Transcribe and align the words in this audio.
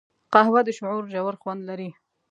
قهوه 0.33 0.61
د 0.65 0.69
شعور 0.77 1.03
ژور 1.13 1.35
خوند 1.41 1.61
لري 1.69 1.89